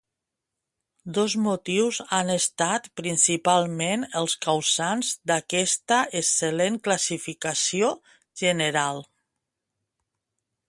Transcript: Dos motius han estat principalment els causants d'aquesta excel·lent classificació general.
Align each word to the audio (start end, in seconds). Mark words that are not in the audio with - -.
Dos 1.15 1.33
motius 1.47 1.97
han 2.19 2.29
estat 2.35 2.87
principalment 3.01 4.05
els 4.21 4.35
causants 4.45 5.11
d'aquesta 5.31 5.99
excel·lent 6.21 6.79
classificació 6.89 7.91
general. 8.45 9.03